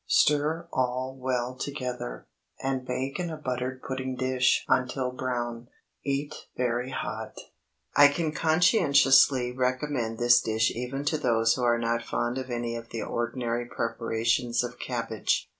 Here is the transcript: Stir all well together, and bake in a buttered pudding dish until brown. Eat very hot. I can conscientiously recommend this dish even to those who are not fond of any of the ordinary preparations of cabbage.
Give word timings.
Stir 0.07 0.67
all 0.73 1.15
well 1.15 1.53
together, 1.55 2.25
and 2.59 2.83
bake 2.83 3.19
in 3.19 3.29
a 3.29 3.37
buttered 3.37 3.83
pudding 3.83 4.15
dish 4.15 4.65
until 4.67 5.11
brown. 5.11 5.67
Eat 6.03 6.47
very 6.57 6.89
hot. 6.89 7.35
I 7.95 8.07
can 8.07 8.31
conscientiously 8.31 9.51
recommend 9.51 10.17
this 10.17 10.41
dish 10.41 10.71
even 10.71 11.05
to 11.05 11.19
those 11.19 11.53
who 11.53 11.61
are 11.61 11.77
not 11.77 12.01
fond 12.01 12.39
of 12.39 12.49
any 12.49 12.75
of 12.75 12.89
the 12.89 13.03
ordinary 13.03 13.65
preparations 13.67 14.63
of 14.63 14.79
cabbage. 14.79 15.47